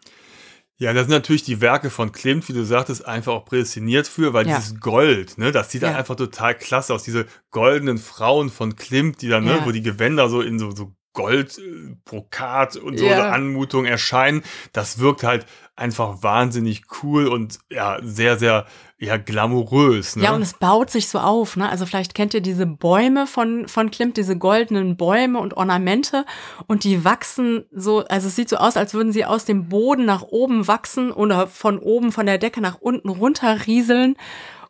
Ja, 0.79 0.93
das 0.93 1.05
sind 1.05 1.13
natürlich 1.13 1.43
die 1.43 1.63
Werke 1.63 1.89
von 1.89 2.13
Klimt, 2.13 2.47
wie 2.51 2.53
du 2.53 2.63
sagtest, 2.65 3.07
einfach 3.07 3.33
auch 3.33 3.45
prädestiniert 3.47 4.07
für, 4.07 4.35
weil 4.35 4.47
Ja. 4.47 4.57
dieses 4.59 4.79
Gold, 4.79 5.39
ne, 5.39 5.51
das 5.51 5.71
sieht 5.71 5.83
dann 5.83 5.93
Ja. 5.93 5.99
einfach 5.99 6.17
total 6.17 6.55
klasse 6.55 6.93
aus. 6.93 7.03
Diese 7.03 7.25
goldenen 7.51 7.97
Frauen 7.97 8.51
von 8.51 8.77
Klimt, 8.77 9.23
die 9.23 9.29
dann, 9.29 9.45
ne, 9.45 9.53
Ja. 9.57 9.65
wo 9.67 9.71
die 9.73 9.81
Gewänder 9.81 10.29
so 10.29 10.43
in 10.43 10.59
so, 10.59 10.73
so 10.73 10.93
Gold, 11.17 11.59
äh, 11.59 11.97
Brokat 12.05 12.77
und 12.77 12.99
so 12.99 13.07
eine 13.07 13.25
Anmutung 13.25 13.87
erscheinen, 13.87 14.43
das 14.73 14.99
wirkt 15.01 15.25
halt 15.25 15.47
einfach 15.75 16.23
wahnsinnig 16.23 16.85
cool 17.03 17.27
und 17.27 17.59
ja, 17.71 17.99
sehr, 18.03 18.39
sehr, 18.39 18.67
ja, 18.99 19.17
glamourös, 19.17 20.17
ne? 20.17 20.25
Ja, 20.25 20.35
und 20.35 20.43
es 20.43 20.55
baut 20.55 20.91
sich 20.91 21.09
so 21.09 21.19
auf, 21.19 21.57
ne? 21.57 21.69
Also 21.69 21.87
vielleicht 21.87 22.15
kennt 22.15 22.35
ihr 22.35 22.41
diese 22.41 22.67
Bäume 22.67 23.27
von, 23.27 23.67
von 23.67 23.91
Klimt, 23.91 24.17
diese 24.17 24.37
goldenen 24.37 24.97
Bäume 24.97 25.39
und 25.39 25.57
Ornamente 25.57 26.25
und 26.67 26.85
die 26.85 27.05
wachsen 27.05 27.65
so, 27.73 28.05
also 28.07 28.29
es 28.29 28.37
sieht 28.37 28.49
so 28.49 28.57
aus, 28.57 28.77
als 28.77 28.95
würden 28.95 29.13
sie 29.13 29.25
aus 29.25 29.45
dem 29.47 29.69
Boden 29.69 30.05
nach 30.05 30.23
oben 30.23 30.69
wachsen 30.69 31.11
oder 31.11 31.47
von 31.47 31.79
oben 31.79 32.13
von 32.13 32.27
der 32.27 32.39
Decke 32.39 32.61
nach 32.61 32.79
unten 32.81 33.09
runter 33.09 33.67
rieseln. 33.67 34.17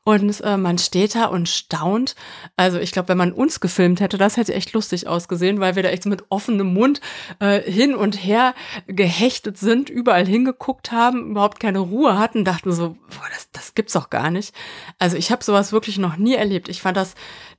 Und 0.07 0.41
äh, 0.43 0.57
man 0.57 0.79
steht 0.79 1.17
da 1.17 1.25
und 1.25 1.49
staunt. 1.49 2.15
Also 2.57 2.79
ich 2.79 2.93
glaube, 2.93 3.09
wenn 3.09 3.19
man 3.19 3.33
uns 3.33 3.59
gefilmt 3.59 3.99
hätte, 3.99 4.19
das 4.19 4.37
hätte 4.37 4.55
echt 4.55 4.73
lustig 4.73 5.09
ausgesehen, 5.09 5.59
weil 5.59 5.75
wir 5.75 5.83
da 5.83 5.89
echt 5.89 6.05
so 6.05 6.09
mit 6.09 6.23
offenem 6.29 6.73
Mund 6.73 7.01
äh, 7.41 7.61
hin 7.61 7.93
und 7.93 8.15
her 8.15 8.55
gehechtet 8.87 9.59
sind, 9.59 9.91
überall 9.91 10.25
hingeguckt 10.25 10.93
haben, 10.93 11.33
überhaupt 11.33 11.59
keine 11.59 11.81
Ruhe 11.81 12.17
hatten, 12.21 12.45
dachten 12.45 12.71
so, 12.71 12.91
boah, 12.91 13.29
das, 13.35 13.51
das 13.51 13.75
gibt's 13.75 13.95
doch 13.95 14.09
gar 14.09 14.31
nicht. 14.31 14.55
Also 15.01 15.17
ich 15.17 15.33
habe 15.33 15.43
sowas 15.43 15.73
wirklich 15.73 15.99
noch 15.99 16.17
nie 16.17 16.37
erlebt. 16.37 16.69
Ich 16.69 16.83
fand 16.83 16.97
das 16.97 17.17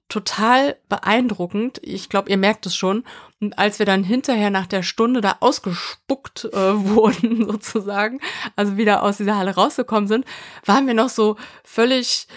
total 0.10 0.78
beeindruckend. 0.90 1.80
Ich 1.84 2.10
glaube, 2.10 2.30
ihr 2.30 2.38
merkt 2.38 2.66
es 2.66 2.76
schon. 2.76 3.04
Und 3.42 3.58
als 3.60 3.80
wir 3.80 3.86
dann 3.86 4.04
hinterher 4.04 4.50
nach 4.50 4.68
der 4.68 4.84
Stunde 4.84 5.22
da 5.22 5.38
ausgespuckt 5.40 6.46
äh, 6.46 6.58
wurden, 6.76 7.46
sozusagen, 7.46 8.20
also 8.56 8.78
wieder 8.78 9.04
aus 9.04 9.18
dieser 9.18 9.38
Halle 9.38 9.56
rausgekommen 9.56 10.08
sind, 10.08 10.26
waren 10.66 10.88
wir 10.88 10.94
noch 10.94 11.10
so 11.10 11.36
völlig 11.64 12.28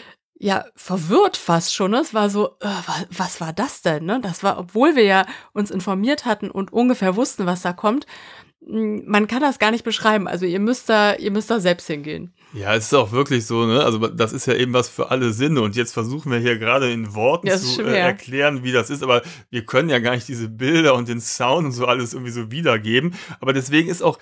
ja 0.43 0.65
verwirrt 0.75 1.37
fast 1.37 1.75
schon. 1.75 1.95
Es 1.95 2.15
war 2.15 2.31
so, 2.31 2.57
äh, 2.61 2.69
was, 2.87 3.07
was 3.11 3.41
war 3.41 3.53
das 3.53 3.83
denn? 3.83 4.07
Ne? 4.07 4.21
Das 4.23 4.43
war, 4.43 4.59
obwohl 4.59 4.97
wir 4.97 5.05
ja 5.05 5.27
uns 5.53 5.71
informiert 5.71 6.25
hatten 6.25 6.51
und 6.51 6.73
ungefähr 6.73 7.15
wussten, 7.15 7.47
was 7.47 7.63
da 7.63 7.73
kommt. 7.73 8.07
Hm, 8.67 9.05
man 9.07 9.27
kann 9.27 9.41
das 9.41 9.59
gar 9.59 9.71
nicht 9.71 9.85
beschreiben. 9.85 10.29
Also 10.29 10.47
ihr 10.47 10.61
müsst 10.61 10.89
da, 10.89 11.15
ihr 11.15 11.31
müsst 11.31 11.51
da 11.51 11.61
selbst 11.61 11.87
hingehen. 11.87 12.33
Ja, 12.53 12.75
es 12.75 12.87
ist 12.87 12.95
auch 12.95 13.13
wirklich 13.13 13.47
so, 13.47 13.65
ne? 13.65 13.85
Also 13.85 13.99
das 14.09 14.33
ist 14.33 14.47
ja 14.47 14.55
eben 14.55 14.73
was 14.73 14.89
für 14.89 15.11
alle 15.11 15.33
Sinne. 15.33 15.63
Und 15.63 15.77
jetzt 15.77 15.93
versuchen 15.93 16.33
wir 16.33 16.39
hier 16.39 16.59
gerade 16.59 16.91
in 16.91 17.15
Worten 17.15 17.47
Ja, 17.47 17.57
zu 17.57 17.83
äh, 17.83 17.97
erklären, 17.97 18.65
wie 18.65 18.73
das 18.73 18.91
ist. 18.91 19.03
Aber 19.03 19.23
wir 19.51 19.65
können 19.65 19.89
ja 19.89 20.01
gar 20.01 20.15
nicht 20.15 20.29
diese 20.29 20.49
Bilder 20.49 20.95
und 20.95 21.09
den 21.09 21.21
Sound 21.21 21.67
und 21.67 21.73
so 21.73 21.87
alles 21.87 22.13
irgendwie 22.13 22.33
so 22.33 22.51
wiedergeben. 22.51 23.15
Aber 23.41 23.53
deswegen 23.53 23.89
ist 23.89 24.03
auch 24.03 24.19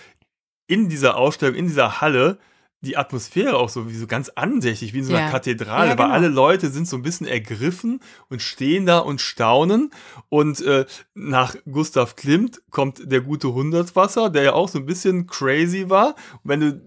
in 0.67 0.89
dieser 0.89 1.17
Ausstellung, 1.17 1.57
in 1.57 1.67
dieser 1.67 2.01
Halle, 2.01 2.39
die 2.81 2.97
Atmosphäre 2.97 3.57
auch 3.57 3.69
so 3.69 3.89
wie 3.91 3.97
so 3.97 4.07
ganz 4.07 4.29
andächtig, 4.31 4.93
wie 4.93 4.99
in 4.99 5.05
so 5.05 5.13
einer 5.13 5.27
Ja. 5.27 5.31
Kathedrale, 5.31 5.91
Ja, 5.91 5.99
weil 5.99 6.05
genau. 6.07 6.15
alle 6.15 6.29
Leute 6.29 6.71
sind 6.71 6.87
so 6.87 6.97
ein 6.97 7.03
bisschen 7.03 7.27
ergriffen 7.27 8.01
und 8.29 8.41
stehen 8.41 8.87
da 8.87 8.99
und 9.01 9.21
staunen. 9.21 9.91
Und 10.29 10.61
äh, 10.61 10.87
nach 11.15 11.57
Gustav 11.71 12.15
Klimt 12.15 12.63
kommt 12.71 13.11
der 13.11 13.21
gute 13.21 13.53
Hundertwasser, 13.53 14.31
der 14.31 14.43
ja 14.43 14.53
auch 14.53 14.69
so 14.69 14.79
ein 14.79 14.87
bisschen 14.87 15.27
crazy 15.27 15.91
war. 15.91 16.15
Und 16.43 16.51
wenn 16.51 16.61
du 16.61 16.81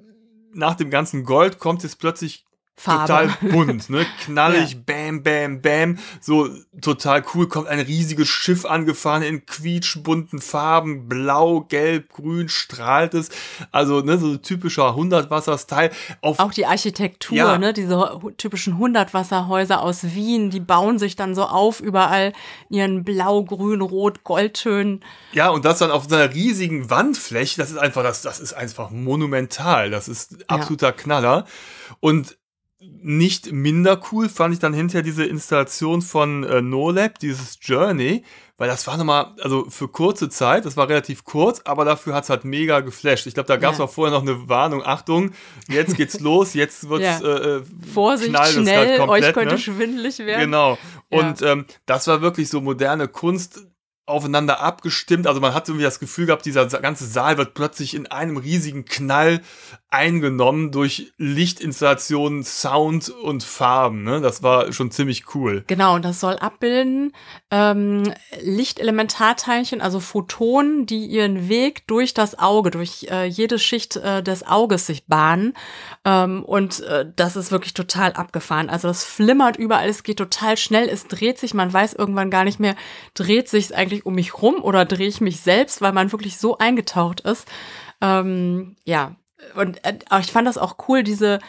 nach 0.54 0.76
dem 0.76 0.90
ganzen 0.90 1.24
Gold 1.26 1.60
kommt 1.60 1.84
jetzt 1.84 2.00
plötzlich 2.00 2.46
Farbe. 2.84 3.30
total 3.38 3.50
bunt, 3.52 3.90
ne? 3.90 4.06
Knallig, 4.26 4.78
bam, 4.86 5.22
bam, 5.22 5.62
bam. 5.62 6.00
So 6.20 6.50
total 6.82 7.24
cool. 7.34 7.48
Kommt 7.48 7.68
ein 7.68 7.80
riesiges 7.80 8.28
Schiff 8.28 8.66
angefahren 8.66 9.22
in 9.22 9.46
quietschbunten 9.46 10.40
Farben. 10.40 11.08
Blau, 11.08 11.62
gelb, 11.62 12.10
grün 12.10 12.50
strahlt 12.50 13.14
es. 13.14 13.30
Also, 13.72 14.02
ne, 14.02 14.18
so 14.18 14.36
typischer 14.38 14.96
Hundertwasser-Style. 14.96 15.92
Auch 16.22 16.54
die 16.54 16.66
Architektur, 16.66 17.38
Ja. 17.38 17.58
ne, 17.58 17.74
diese 17.74 18.20
typischen 18.38 18.78
Hundertwasserhäuser 18.78 19.82
aus 19.82 20.04
Wien, 20.16 20.50
die 20.50 20.60
bauen 20.60 20.98
sich 20.98 21.16
dann 21.16 21.36
so 21.36 21.44
auf 21.46 21.80
überall 21.82 22.34
ihren 22.70 23.04
blau, 23.04 23.44
grün, 23.44 23.82
rot, 23.82 24.24
Goldtönen. 24.24 25.04
Ja, 25.34 25.50
und 25.50 25.66
das 25.66 25.80
dann 25.80 25.92
auf 25.92 26.06
so 26.10 26.16
einer 26.16 26.34
riesigen 26.34 26.90
Wandfläche, 26.90 27.58
das 27.62 27.70
ist 27.72 27.78
einfach, 27.78 28.02
das, 28.04 28.22
das 28.24 28.40
ist 28.40 28.54
einfach 28.54 28.90
monumental. 28.90 29.90
Das 29.92 30.08
ist 30.08 30.50
absoluter 30.50 30.92
Knaller. 30.92 31.46
Und 32.00 32.38
nicht 33.04 33.52
minder 33.52 34.02
cool 34.12 34.28
fand 34.30 34.54
ich 34.54 34.60
dann 34.60 34.74
hinterher 34.74 35.04
diese 35.04 35.24
Installation 35.26 36.02
von 36.02 36.44
äh, 36.44 36.62
NoLab, 36.62 37.20
dieses 37.20 37.60
Journey, 37.62 38.24
weil 38.58 38.68
das 38.68 38.86
war 38.88 38.98
nochmal, 38.98 39.34
also 39.42 39.66
für 39.70 39.88
kurze 39.88 40.30
Zeit, 40.30 40.66
das 40.66 40.78
war 40.78 40.90
relativ 40.90 41.24
kurz, 41.24 41.62
aber 41.66 41.86
dafür 41.86 42.14
hat's 42.16 42.30
halt 42.30 42.44
mega 42.44 42.80
geflasht. 42.80 43.28
Ich 43.28 43.34
glaube, 43.36 43.48
da 43.48 43.58
gab's 43.58 43.78
Ja. 43.78 43.86
auch 43.86 43.90
vorher 43.90 44.16
noch 44.16 44.24
eine 44.24 44.50
Warnung, 44.50 44.84
Achtung, 44.84 45.32
jetzt 45.68 45.96
geht's 45.96 46.20
los, 46.20 46.54
jetzt 46.56 46.90
wird's 46.90 47.06
Ja. 47.06 47.20
äh, 47.20 47.58
äh, 47.58 47.64
Vorsicht, 47.94 48.34
es 48.36 48.52
schnell, 48.54 48.98
grad 48.98 49.08
komplett, 49.08 49.26
euch 49.26 49.34
könnte 49.34 49.54
ne? 49.56 49.60
schwindelig 49.60 50.20
werden. 50.20 50.42
Genau. 50.42 50.78
Ja. 51.12 51.20
Und 51.20 51.42
ähm, 51.44 51.66
das 51.86 52.08
war 52.08 52.22
wirklich 52.22 52.50
so 52.50 52.62
moderne 52.62 53.08
Kunst 53.08 53.68
aufeinander 54.06 54.60
abgestimmt. 54.60 55.28
Also 55.28 55.40
man 55.40 55.54
hat 55.54 55.68
irgendwie 55.68 55.84
das 55.84 56.00
Gefühl 56.00 56.26
gehabt, 56.26 56.46
dieser 56.46 56.66
ganze 56.66 57.06
Saal 57.06 57.38
wird 57.38 57.54
plötzlich 57.54 57.94
in 57.96 58.08
einem 58.08 58.38
riesigen 58.38 58.86
Knall 58.86 59.42
eingenommen 59.90 60.72
durch 60.72 61.12
Lichtinstallationen, 61.18 62.44
Sound 62.44 63.10
und 63.10 63.44
Farben. 63.44 64.04
Ne? 64.04 64.22
Das 64.22 64.44
war 64.44 64.72
schon 64.74 64.92
ziemlich 64.92 65.36
cool. 65.36 65.64
Genau, 65.68 65.96
und 65.96 66.06
das 66.06 66.20
soll 66.20 66.38
abbilden 66.38 67.14
ähm, 67.52 68.04
Lichtelementarteilchen, 68.42 69.82
also 69.82 70.00
Photonen, 70.00 70.86
die 70.86 71.06
ihren 71.06 71.50
Weg 71.50 71.86
durch 71.88 72.14
das 72.14 72.40
Auge, 72.40 72.72
durch 72.72 73.08
äh, 73.10 73.26
jede 73.26 73.60
Schicht 73.60 73.98
äh, 73.98 74.24
des 74.24 74.48
Auges 74.48 74.88
sich 74.88 75.06
bahnen. 75.08 75.54
Ähm, 76.06 76.44
und 76.44 76.80
äh, 76.82 77.06
das 77.16 77.36
ist 77.36 77.52
wirklich 77.52 77.74
total 77.74 78.14
abgefahren. 78.14 78.70
Also 78.70 78.88
das 78.88 79.04
flimmert 79.04 79.58
überall, 79.58 79.90
es 79.90 80.04
geht 80.04 80.18
total 80.18 80.56
schnell, 80.56 80.88
es 80.88 81.08
dreht 81.08 81.38
sich, 81.38 81.54
man 81.54 81.72
weiß 81.72 81.94
irgendwann 81.94 82.32
gar 82.32 82.46
nicht 82.46 82.60
mehr, 82.60 82.76
dreht 83.14 83.50
sich 83.50 83.66
es 83.66 83.72
eigentlich 83.72 84.01
um 84.06 84.16
mich 84.16 84.42
rum 84.42 84.56
oder 84.62 84.86
drehe 84.86 85.08
ich 85.08 85.22
mich 85.22 85.42
selbst, 85.42 85.82
weil 85.82 85.94
man 85.94 86.12
wirklich 86.12 86.38
so 86.38 86.58
eingetaucht 86.58 87.22
ist. 87.22 87.48
Ähm, 88.02 88.76
ja, 88.86 89.16
und 89.56 89.84
äh, 89.86 89.98
ich 90.20 90.32
fand 90.32 90.48
das 90.48 90.58
auch 90.58 90.76
cool, 90.88 91.04
diese 91.04 91.40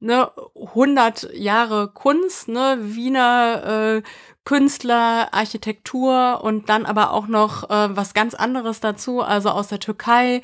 ne, 0.00 0.30
100 0.54 1.34
Jahre 1.34 1.88
Kunst, 1.92 2.48
ne, 2.48 2.78
Wiener 2.80 3.96
äh, 3.96 4.02
Künstler, 4.44 5.28
Architektur 5.32 6.40
und 6.42 6.68
dann 6.68 6.86
aber 6.86 7.12
auch 7.12 7.28
noch 7.28 7.68
äh, 7.68 7.96
was 7.96 8.14
ganz 8.14 8.34
anderes 8.34 8.80
dazu, 8.80 9.20
also 9.20 9.50
aus 9.50 9.68
der 9.68 9.78
Türkei, 9.78 10.40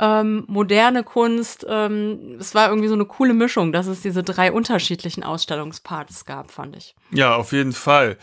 ähm, 0.00 0.44
moderne 0.48 1.04
Kunst. 1.04 1.64
Ähm, 1.68 2.38
es 2.40 2.54
war 2.54 2.68
irgendwie 2.68 2.88
so 2.88 2.94
eine 2.94 3.04
coole 3.04 3.34
Mischung, 3.34 3.72
dass 3.72 3.86
es 3.86 4.00
diese 4.00 4.22
drei 4.22 4.50
unterschiedlichen 4.50 5.22
Ausstellungsparts 5.22 6.24
gab, 6.24 6.50
fand 6.50 6.76
ich. 6.76 6.96
Ja, 7.10 7.36
auf 7.36 7.52
jeden 7.52 7.74
Fall. 7.74 8.16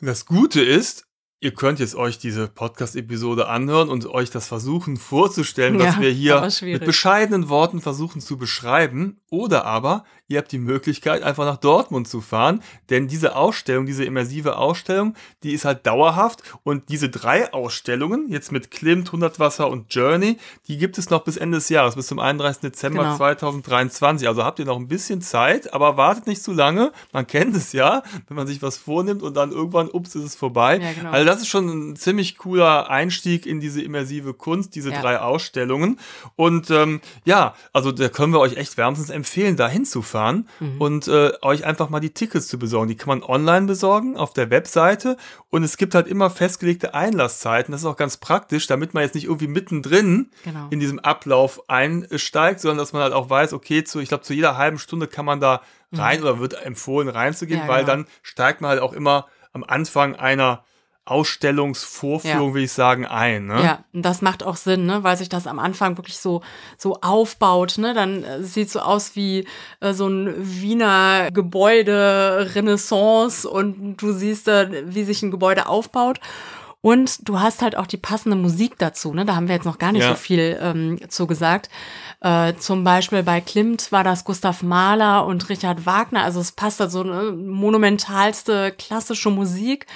Und 0.00 0.06
das 0.06 0.24
Gute 0.24 0.62
ist, 0.62 1.06
ihr 1.44 1.52
könnt 1.52 1.78
jetzt 1.78 1.94
euch 1.94 2.18
diese 2.18 2.48
Podcast-Episode 2.48 3.48
anhören 3.48 3.90
und 3.90 4.06
euch 4.06 4.30
das 4.30 4.48
versuchen 4.48 4.96
vorzustellen, 4.96 5.78
was 5.78 5.96
Ja, 5.96 6.00
wir 6.00 6.10
hier 6.10 6.48
mit 6.62 6.86
bescheidenen 6.86 7.50
Worten 7.50 7.82
versuchen 7.82 8.22
zu 8.22 8.38
beschreiben. 8.38 9.20
Oder 9.28 9.66
aber 9.66 10.04
ihr 10.28 10.38
habt 10.38 10.52
die 10.52 10.58
Möglichkeit, 10.58 11.22
einfach 11.22 11.44
nach 11.44 11.58
Dortmund 11.58 12.08
zu 12.08 12.20
fahren, 12.20 12.62
denn 12.90 13.08
diese 13.08 13.36
Ausstellung, 13.36 13.84
diese 13.86 14.04
immersive 14.04 14.56
Ausstellung, 14.56 15.14
die 15.42 15.52
ist 15.52 15.64
halt 15.64 15.86
dauerhaft 15.86 16.42
und 16.62 16.88
diese 16.88 17.08
drei 17.10 17.52
Ausstellungen, 17.52 18.28
jetzt 18.30 18.50
mit 18.50 18.70
Klimt, 18.70 19.12
Hundertwasser 19.12 19.68
und 19.68 19.92
Journey, 19.94 20.38
die 20.66 20.78
gibt 20.78 20.96
es 20.98 21.10
noch 21.10 21.24
bis 21.24 21.36
Ende 21.36 21.58
des 21.58 21.68
Jahres, 21.68 21.94
bis 21.94 22.06
zum 22.06 22.18
31. 22.18 22.62
Dezember 22.62 23.02
Genau. 23.02 23.16
2023. 23.16 24.26
Also 24.28 24.44
habt 24.44 24.58
ihr 24.58 24.64
noch 24.64 24.78
ein 24.78 24.88
bisschen 24.88 25.20
Zeit, 25.20 25.72
aber 25.74 25.96
wartet 25.96 26.26
nicht 26.26 26.42
zu 26.42 26.52
lange. 26.52 26.92
Man 27.12 27.26
kennt 27.26 27.54
es 27.54 27.72
ja, 27.72 28.02
wenn 28.28 28.36
man 28.36 28.46
sich 28.46 28.62
was 28.62 28.78
vornimmt 28.78 29.22
und 29.22 29.34
dann 29.36 29.52
irgendwann, 29.52 29.88
ups, 29.90 30.14
ist 30.14 30.24
es 30.24 30.34
vorbei. 30.34 30.78
Ja, 30.78 30.92
genau. 30.92 31.10
Also 31.10 31.26
das 31.26 31.40
ist 31.42 31.48
schon 31.48 31.68
ein 31.90 31.96
ziemlich 31.96 32.38
cooler 32.38 32.88
Einstieg 32.90 33.46
in 33.46 33.60
diese 33.60 33.82
immersive 33.82 34.32
Kunst, 34.34 34.74
diese 34.74 34.90
Ja. 34.90 35.00
drei 35.02 35.18
Ausstellungen. 35.20 35.98
Und 36.36 36.70
ähm, 36.70 37.00
ja, 37.24 37.54
also 37.72 37.92
da 37.92 38.08
können 38.08 38.32
wir 38.32 38.40
euch 38.40 38.56
echt 38.56 38.76
wärmstens 38.76 39.10
empfehlen, 39.10 39.56
da 39.56 39.68
hinzufahren 39.68 40.14
Mhm. 40.32 40.80
und 40.80 41.08
äh, 41.08 41.32
euch 41.42 41.64
einfach 41.64 41.88
mal 41.90 42.00
die 42.00 42.10
Tickets 42.14 42.48
zu 42.48 42.58
besorgen. 42.58 42.88
Die 42.88 42.96
kann 42.96 43.08
man 43.08 43.22
online 43.22 43.66
besorgen 43.66 44.16
auf 44.16 44.32
der 44.32 44.50
Webseite 44.50 45.16
und 45.50 45.62
es 45.64 45.76
gibt 45.76 45.94
halt 45.94 46.06
immer 46.06 46.30
festgelegte 46.30 46.94
Einlasszeiten. 46.94 47.72
Das 47.72 47.82
ist 47.82 47.86
auch 47.86 47.96
ganz 47.96 48.16
praktisch, 48.16 48.66
damit 48.66 48.94
man 48.94 49.02
jetzt 49.02 49.14
nicht 49.14 49.24
irgendwie 49.24 49.46
mittendrin 49.48 50.30
Genau. 50.44 50.66
in 50.70 50.80
diesem 50.80 50.98
Ablauf 50.98 51.68
einsteigt, 51.68 52.60
sondern 52.60 52.78
dass 52.78 52.92
man 52.92 53.02
halt 53.02 53.12
auch 53.12 53.30
weiß, 53.30 53.52
okay, 53.52 53.84
zu, 53.84 54.00
ich 54.00 54.08
glaube, 54.08 54.24
zu 54.24 54.34
jeder 54.34 54.56
halben 54.56 54.78
Stunde 54.78 55.06
kann 55.06 55.24
man 55.24 55.40
da 55.40 55.60
rein 55.92 56.22
oder 56.22 56.40
wird 56.40 56.54
empfohlen 56.64 57.08
reinzugehen, 57.08 57.60
Mhm. 57.62 57.66
Ja, 57.66 57.72
weil 57.72 57.84
genau. 57.84 57.96
dann 57.96 58.06
steigt 58.22 58.60
man 58.60 58.70
halt 58.70 58.80
auch 58.80 58.92
immer 58.92 59.26
am 59.52 59.62
Anfang 59.62 60.16
einer 60.16 60.64
Ausstellungsvorführung, 61.06 62.48
Ja. 62.48 62.54
will 62.54 62.64
ich 62.64 62.72
sagen, 62.72 63.06
ein. 63.06 63.46
Ne? 63.46 63.62
Ja, 63.62 63.78
und 63.92 64.02
das 64.02 64.22
macht 64.22 64.42
auch 64.42 64.56
Sinn, 64.56 64.86
ne, 64.86 65.04
weil 65.04 65.16
sich 65.16 65.28
das 65.28 65.46
am 65.46 65.58
Anfang 65.58 65.96
wirklich 65.98 66.18
so 66.18 66.42
so 66.78 66.98
aufbaut, 67.02 67.78
ne? 67.78 67.94
Dann 67.94 68.24
äh, 68.24 68.42
sieht 68.42 68.70
so 68.70 68.80
aus 68.80 69.14
wie 69.16 69.46
äh, 69.80 69.92
so 69.92 70.08
ein 70.08 70.34
Wiener 70.38 71.30
Gebäude 71.32 72.50
Renaissance 72.54 73.48
und 73.48 73.96
du 73.98 74.12
siehst 74.12 74.48
da, 74.48 74.66
wie 74.86 75.04
sich 75.04 75.22
ein 75.22 75.30
Gebäude 75.30 75.66
aufbaut. 75.68 76.20
Und 76.80 77.26
du 77.26 77.40
hast 77.40 77.62
halt 77.62 77.76
auch 77.78 77.86
die 77.86 77.96
passende 77.96 78.36
Musik 78.36 78.74
dazu, 78.76 79.14
ne? 79.14 79.24
Da 79.24 79.34
haben 79.36 79.48
wir 79.48 79.54
jetzt 79.54 79.64
noch 79.64 79.78
gar 79.78 79.92
nicht 79.92 80.02
Ja. 80.02 80.10
so 80.10 80.16
viel 80.16 80.58
ähm, 80.60 80.98
zu 81.08 81.26
gesagt. 81.26 81.70
Äh, 82.20 82.54
zum 82.58 82.84
Beispiel 82.84 83.22
bei 83.22 83.40
Klimt 83.40 83.90
war 83.90 84.04
das 84.04 84.24
Gustav 84.24 84.62
Mahler 84.62 85.24
und 85.24 85.48
Richard 85.48 85.86
Wagner. 85.86 86.22
Also 86.24 86.40
es 86.40 86.52
passt 86.52 86.80
da 86.80 86.90
so 86.90 87.00
eine 87.00 87.32
monumentalste 87.32 88.72
klassische 88.72 89.30
Musik 89.30 89.86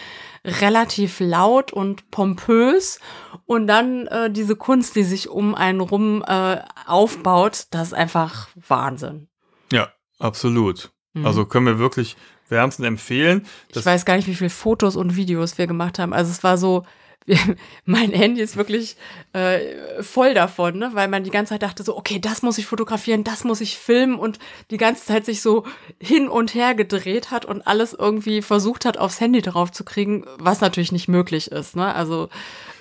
relativ 0.44 1.20
laut 1.20 1.72
und 1.72 2.10
pompös 2.10 3.00
und 3.46 3.66
dann 3.66 4.06
äh, 4.06 4.30
diese 4.30 4.56
Kunst, 4.56 4.96
die 4.96 5.04
sich 5.04 5.28
um 5.28 5.54
einen 5.54 5.80
rum 5.80 6.24
äh, 6.26 6.60
aufbaut, 6.86 7.66
das 7.70 7.88
ist 7.88 7.94
einfach 7.94 8.48
Wahnsinn. 8.54 9.28
Ja, 9.72 9.88
absolut. 10.18 10.90
Mhm. 11.14 11.26
Also 11.26 11.44
können 11.44 11.66
wir 11.66 11.78
wirklich 11.78 12.16
wärmstens 12.48 12.86
empfehlen. 12.86 13.46
Ich 13.68 13.84
weiß 13.84 14.04
gar 14.04 14.16
nicht, 14.16 14.28
wie 14.28 14.34
viele 14.34 14.50
Fotos 14.50 14.96
und 14.96 15.16
Videos 15.16 15.58
wir 15.58 15.66
gemacht 15.66 15.98
haben. 15.98 16.12
Also 16.12 16.30
es 16.30 16.42
war 16.42 16.56
so, 16.58 16.84
mein 17.84 18.12
Handy 18.12 18.40
ist 18.40 18.56
wirklich 18.56 18.96
äh, 19.32 20.02
voll 20.02 20.34
davon, 20.34 20.78
ne? 20.78 20.90
weil 20.94 21.08
man 21.08 21.24
die 21.24 21.30
ganze 21.30 21.50
Zeit 21.50 21.62
dachte 21.62 21.82
so, 21.82 21.96
okay, 21.96 22.18
das 22.18 22.42
muss 22.42 22.58
ich 22.58 22.66
fotografieren, 22.66 23.24
das 23.24 23.44
muss 23.44 23.60
ich 23.60 23.76
filmen 23.76 24.18
und 24.18 24.38
die 24.70 24.76
ganze 24.76 25.04
Zeit 25.04 25.26
sich 25.26 25.42
so 25.42 25.64
hin 26.00 26.28
und 26.28 26.54
her 26.54 26.74
gedreht 26.74 27.30
hat 27.30 27.44
und 27.44 27.66
alles 27.66 27.92
irgendwie 27.92 28.42
versucht 28.42 28.84
hat, 28.84 28.96
aufs 28.96 29.20
Handy 29.20 29.42
drauf 29.42 29.72
zu 29.72 29.84
kriegen, 29.84 30.24
was 30.38 30.60
natürlich 30.60 30.92
nicht 30.92 31.08
möglich 31.08 31.50
ist. 31.50 31.76
Ne? 31.76 31.94
Also 31.94 32.28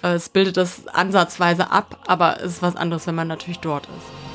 äh, 0.04 0.14
es 0.14 0.30
bildet 0.30 0.58
das 0.58 0.88
ansatzweise 0.88 1.72
ab, 1.72 2.00
aber 2.08 2.42
es 2.42 2.54
ist 2.54 2.62
was 2.62 2.76
anderes, 2.76 3.08
wenn 3.08 3.16
man 3.16 3.28
natürlich 3.28 3.60
dort 3.60 3.86
ist. 3.86 4.27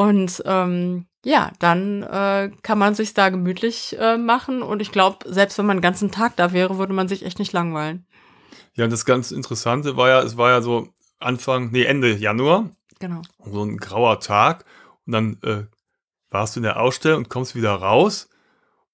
Und 0.00 0.42
ähm, 0.46 1.04
ja, 1.26 1.50
dann 1.58 2.02
äh, 2.02 2.50
kann 2.62 2.78
man 2.78 2.94
sich 2.94 3.12
da 3.12 3.28
gemütlich 3.28 3.94
äh, 4.00 4.16
machen. 4.16 4.62
Und 4.62 4.80
ich 4.80 4.92
glaube, 4.92 5.30
selbst 5.30 5.58
wenn 5.58 5.66
man 5.66 5.76
den 5.76 5.82
ganzen 5.82 6.10
Tag 6.10 6.36
da 6.36 6.54
wäre, 6.54 6.78
würde 6.78 6.94
man 6.94 7.06
sich 7.06 7.22
echt 7.22 7.38
nicht 7.38 7.52
langweilen. 7.52 8.06
Ja, 8.72 8.84
und 8.84 8.90
das 8.94 9.04
ganz 9.04 9.30
Interessante 9.30 9.98
war 9.98 10.08
ja, 10.08 10.22
es 10.22 10.38
war 10.38 10.48
ja 10.52 10.62
so 10.62 10.88
Anfang, 11.18 11.70
nee, 11.70 11.84
Ende 11.84 12.14
Januar, 12.16 12.70
Genau. 12.98 13.20
so 13.44 13.62
ein 13.62 13.76
grauer 13.76 14.20
Tag. 14.20 14.64
Und 15.04 15.12
dann 15.12 15.36
äh, 15.42 15.64
warst 16.30 16.56
du 16.56 16.60
in 16.60 16.64
der 16.64 16.80
Ausstellung 16.80 17.18
und 17.18 17.28
kommst 17.28 17.54
wieder 17.54 17.74
raus. 17.74 18.30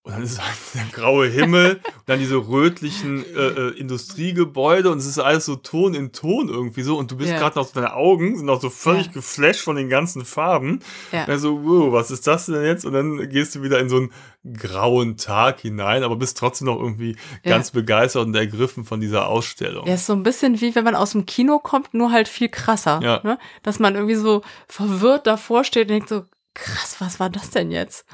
Und 0.06 0.12
dann 0.12 0.22
ist 0.22 0.40
halt 0.40 0.54
der 0.74 0.84
graue 0.92 1.26
Himmel 1.26 1.80
und 1.82 2.02
dann 2.06 2.20
diese 2.20 2.36
rötlichen 2.36 3.24
äh, 3.34 3.38
äh, 3.48 3.70
Industriegebäude 3.76 4.88
und 4.92 4.98
es 4.98 5.06
ist 5.06 5.18
alles 5.18 5.44
so 5.46 5.56
Ton 5.56 5.94
in 5.94 6.12
Ton 6.12 6.48
irgendwie 6.48 6.82
so. 6.82 6.96
Und 6.96 7.10
du 7.10 7.16
bist 7.16 7.32
Ja. 7.32 7.38
gerade 7.40 7.58
noch, 7.58 7.66
so, 7.66 7.72
deine 7.74 7.92
Augen 7.94 8.36
sind 8.36 8.46
noch 8.46 8.60
so 8.60 8.70
völlig 8.70 9.06
Ja. 9.06 9.12
geflasht 9.14 9.62
von 9.62 9.74
den 9.74 9.88
ganzen 9.88 10.24
Farben. 10.24 10.78
Ja. 11.10 11.22
Und 11.22 11.28
dann 11.30 11.38
so, 11.40 11.64
wow, 11.64 11.92
was 11.92 12.12
ist 12.12 12.24
das 12.28 12.46
denn 12.46 12.64
jetzt? 12.64 12.84
Und 12.84 12.92
dann 12.92 13.28
gehst 13.28 13.56
du 13.56 13.62
wieder 13.64 13.80
in 13.80 13.88
so 13.88 13.96
einen 13.96 14.12
grauen 14.56 15.16
Tag 15.16 15.58
hinein, 15.58 16.04
aber 16.04 16.14
bist 16.14 16.38
trotzdem 16.38 16.66
noch 16.66 16.78
irgendwie 16.78 17.16
Ja. 17.42 17.50
ganz 17.50 17.72
begeistert 17.72 18.26
und 18.26 18.34
ergriffen 18.36 18.84
von 18.84 19.00
dieser 19.00 19.26
Ausstellung. 19.26 19.88
Ja, 19.88 19.94
ist 19.94 20.06
so 20.06 20.12
ein 20.12 20.22
bisschen 20.22 20.60
wie 20.60 20.76
wenn 20.76 20.84
man 20.84 20.94
aus 20.94 21.10
dem 21.12 21.26
Kino 21.26 21.58
kommt, 21.58 21.94
nur 21.94 22.12
halt 22.12 22.28
viel 22.28 22.48
krasser. 22.48 23.00
Ja. 23.02 23.20
Ne? 23.24 23.38
Dass 23.64 23.80
man 23.80 23.96
irgendwie 23.96 24.14
so 24.14 24.42
verwirrt 24.68 25.26
davor 25.26 25.64
steht 25.64 25.88
und 25.88 25.94
denkt 25.94 26.08
so, 26.10 26.22
krass, 26.54 26.96
was 27.00 27.18
war 27.18 27.28
das 27.28 27.50
denn 27.50 27.72
jetzt? 27.72 28.06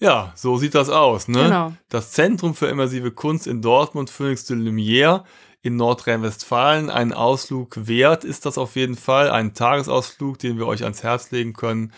Ja, 0.00 0.32
so 0.34 0.56
sieht 0.56 0.74
das 0.74 0.88
aus. 0.90 1.28
Ne? 1.28 1.44
Genau. 1.44 1.72
Das 1.88 2.10
Zentrum 2.12 2.54
für 2.54 2.66
immersive 2.66 3.10
Kunst 3.12 3.46
in 3.46 3.62
Dortmund, 3.62 4.10
Phoenix 4.10 4.44
de 4.44 4.56
Lumière 4.56 5.24
in 5.62 5.76
Nordrhein-Westfalen. 5.76 6.90
Ein 6.90 7.12
Ausflug 7.12 7.86
wert 7.86 8.24
ist 8.24 8.44
das 8.44 8.58
auf 8.58 8.76
jeden 8.76 8.96
Fall. 8.96 9.30
Ein 9.30 9.54
Tagesausflug, 9.54 10.38
den 10.38 10.58
wir 10.58 10.66
euch 10.66 10.82
ans 10.82 11.02
Herz 11.02 11.30
legen 11.30 11.52
können. 11.54 11.92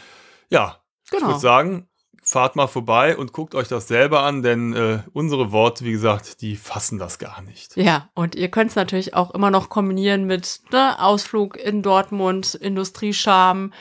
Ja, 0.50 0.76
ich 1.04 1.11
Genau. 1.11 1.28
würde 1.28 1.40
sagen, 1.40 1.88
fahrt 2.22 2.54
mal 2.56 2.66
vorbei 2.66 3.16
und 3.16 3.32
guckt 3.32 3.54
euch 3.54 3.68
das 3.68 3.87
selber 3.88 4.22
an, 4.22 4.42
denn 4.42 4.72
äh, 4.72 4.98
unsere 5.12 5.52
Worte, 5.52 5.85
wie 5.85 5.92
gesagt, 5.92 6.40
die 6.42 6.56
fassen 6.56 6.98
das 6.98 7.18
gar 7.18 7.40
nicht. 7.42 7.76
Ja, 7.76 8.09
und 8.14 8.35
ihr 8.35 8.48
könnt 8.50 8.70
es 8.70 8.76
natürlich 8.76 9.14
auch 9.14 9.30
immer 9.32 9.50
noch 9.52 9.68
kombinieren 9.68 10.24
mit 10.24 10.61
ne, 10.72 11.00
Ausflug 11.00 11.56
in 11.56 11.82
Dortmund, 11.82 12.54
Industriescham, 12.54 13.72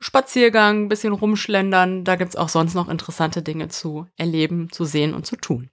Spaziergang, 0.00 0.84
ein 0.84 0.88
bisschen 0.88 1.12
rumschlendern. 1.12 2.04
Da 2.04 2.16
gibt's 2.16 2.36
auch 2.36 2.48
sonst 2.48 2.74
noch 2.74 2.88
interessante 2.88 3.42
Dinge 3.42 3.68
zu 3.68 4.06
erleben, 4.16 4.70
zu 4.72 4.84
sehen 4.84 5.14
und 5.14 5.26
zu 5.26 5.36
tun. 5.36 5.70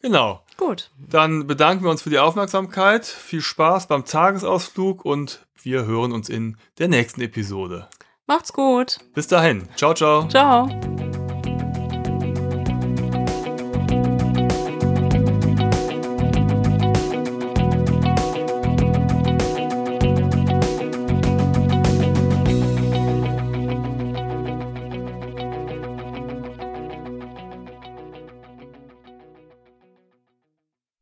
Genau. 0.00 0.42
Gut. 0.56 0.90
Dann 0.98 1.46
bedanken 1.46 1.84
wir 1.84 1.90
uns 1.90 2.02
für 2.02 2.10
die 2.10 2.18
Aufmerksamkeit. 2.18 3.04
Viel 3.04 3.42
Spaß 3.42 3.88
beim 3.88 4.04
Tagesausflug 4.04 5.04
und 5.04 5.46
wir 5.62 5.84
hören 5.84 6.12
uns 6.12 6.28
in 6.28 6.56
der 6.78 6.88
nächsten 6.88 7.20
Episode. 7.20 7.88
Macht's 8.26 8.52
gut. 8.52 8.98
Bis 9.14 9.26
dahin. 9.26 9.68
Ciao, 9.76 9.94
ciao. 9.94 10.26
Ciao. 10.28 10.68